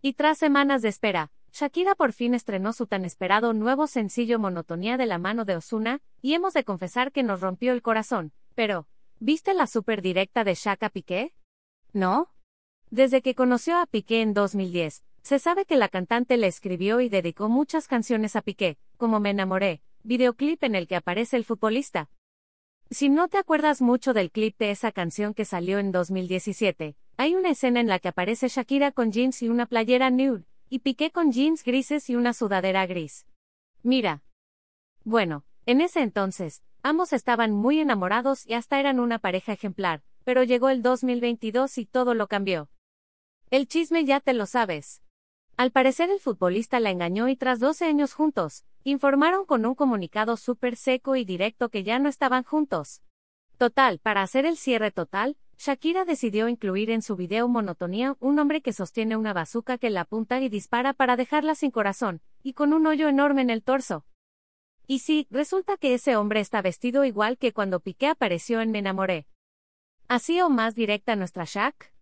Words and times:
Y 0.00 0.12
tras 0.12 0.38
semanas 0.38 0.82
de 0.82 0.88
espera, 0.88 1.32
Shakira 1.52 1.96
por 1.96 2.12
fin 2.12 2.34
estrenó 2.34 2.72
su 2.72 2.86
tan 2.86 3.04
esperado 3.04 3.52
nuevo 3.52 3.88
sencillo 3.88 4.38
Monotonía 4.38 4.96
de 4.96 5.06
la 5.06 5.18
mano 5.18 5.44
de 5.44 5.56
Osuna, 5.56 6.00
y 6.22 6.34
hemos 6.34 6.52
de 6.52 6.62
confesar 6.62 7.10
que 7.10 7.24
nos 7.24 7.40
rompió 7.40 7.72
el 7.72 7.82
corazón. 7.82 8.32
Pero, 8.54 8.86
¿viste 9.18 9.54
la 9.54 9.66
super 9.66 10.00
directa 10.00 10.44
de 10.44 10.54
Shaka 10.54 10.88
Piqué? 10.90 11.34
¿No? 11.92 12.30
Desde 12.90 13.22
que 13.22 13.34
conoció 13.34 13.76
a 13.76 13.86
Piqué 13.86 14.22
en 14.22 14.34
2010, 14.34 15.02
se 15.22 15.38
sabe 15.40 15.64
que 15.64 15.76
la 15.76 15.88
cantante 15.88 16.36
le 16.36 16.46
escribió 16.46 17.00
y 17.00 17.08
dedicó 17.08 17.48
muchas 17.48 17.88
canciones 17.88 18.36
a 18.36 18.42
Piqué, 18.42 18.78
como 18.96 19.18
Me 19.18 19.30
enamoré, 19.30 19.82
videoclip 20.04 20.62
en 20.62 20.76
el 20.76 20.86
que 20.86 20.96
aparece 20.96 21.36
el 21.36 21.44
futbolista. 21.44 22.08
Si 22.90 23.08
no 23.08 23.28
te 23.28 23.36
acuerdas 23.36 23.82
mucho 23.82 24.14
del 24.14 24.30
clip 24.30 24.56
de 24.58 24.70
esa 24.70 24.92
canción 24.92 25.34
que 25.34 25.44
salió 25.44 25.78
en 25.80 25.92
2017, 25.92 26.96
hay 27.18 27.34
una 27.34 27.50
escena 27.50 27.80
en 27.80 27.88
la 27.88 27.98
que 27.98 28.06
aparece 28.06 28.46
Shakira 28.46 28.92
con 28.92 29.10
jeans 29.10 29.42
y 29.42 29.48
una 29.48 29.66
playera 29.66 30.08
nude, 30.08 30.44
y 30.70 30.78
Piqué 30.78 31.10
con 31.10 31.32
jeans 31.32 31.64
grises 31.64 32.08
y 32.08 32.14
una 32.14 32.32
sudadera 32.32 32.86
gris. 32.86 33.26
Mira. 33.82 34.22
Bueno, 35.02 35.44
en 35.66 35.80
ese 35.80 36.00
entonces, 36.00 36.62
ambos 36.84 37.12
estaban 37.12 37.50
muy 37.50 37.80
enamorados 37.80 38.46
y 38.46 38.54
hasta 38.54 38.78
eran 38.78 39.00
una 39.00 39.18
pareja 39.18 39.52
ejemplar, 39.52 40.04
pero 40.22 40.44
llegó 40.44 40.68
el 40.68 40.80
2022 40.80 41.78
y 41.78 41.86
todo 41.86 42.14
lo 42.14 42.28
cambió. 42.28 42.70
El 43.50 43.66
chisme 43.66 44.04
ya 44.04 44.20
te 44.20 44.32
lo 44.32 44.46
sabes. 44.46 45.02
Al 45.56 45.72
parecer 45.72 46.10
el 46.10 46.20
futbolista 46.20 46.78
la 46.78 46.90
engañó 46.90 47.28
y 47.28 47.34
tras 47.34 47.58
12 47.58 47.84
años 47.86 48.14
juntos, 48.14 48.64
informaron 48.84 49.44
con 49.44 49.66
un 49.66 49.74
comunicado 49.74 50.36
súper 50.36 50.76
seco 50.76 51.16
y 51.16 51.24
directo 51.24 51.68
que 51.68 51.82
ya 51.82 51.98
no 51.98 52.08
estaban 52.08 52.44
juntos. 52.44 53.02
Total, 53.56 53.98
para 53.98 54.22
hacer 54.22 54.46
el 54.46 54.56
cierre 54.56 54.92
total, 54.92 55.36
Shakira 55.58 56.04
decidió 56.04 56.48
incluir 56.48 56.88
en 56.90 57.02
su 57.02 57.16
video 57.16 57.48
Monotonía 57.48 58.16
un 58.20 58.38
hombre 58.38 58.62
que 58.62 58.72
sostiene 58.72 59.16
una 59.16 59.32
bazuca 59.32 59.76
que 59.76 59.90
la 59.90 60.02
apunta 60.02 60.40
y 60.40 60.48
dispara 60.48 60.92
para 60.92 61.16
dejarla 61.16 61.56
sin 61.56 61.72
corazón, 61.72 62.20
y 62.44 62.52
con 62.52 62.72
un 62.72 62.86
hoyo 62.86 63.08
enorme 63.08 63.42
en 63.42 63.50
el 63.50 63.64
torso. 63.64 64.04
Y 64.86 65.00
sí, 65.00 65.26
resulta 65.30 65.76
que 65.76 65.94
ese 65.94 66.14
hombre 66.14 66.38
está 66.38 66.62
vestido 66.62 67.04
igual 67.04 67.38
que 67.38 67.52
cuando 67.52 67.80
Piqué 67.80 68.06
apareció 68.06 68.60
en 68.60 68.70
Me 68.70 68.78
enamoré. 68.78 69.26
¿Así 70.06 70.40
o 70.40 70.48
más 70.48 70.76
directa 70.76 71.16
nuestra 71.16 71.44
Shak? 71.44 71.92